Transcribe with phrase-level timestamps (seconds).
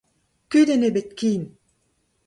[0.51, 1.43] Kudenn ebet ken!